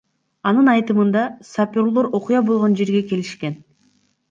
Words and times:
Анын 0.51 0.71
айтымында, 0.71 1.25
сапёрлор 1.51 2.09
окуя 2.21 2.43
болгон 2.49 2.81
жерге 2.83 3.05
келишкен. 3.13 3.63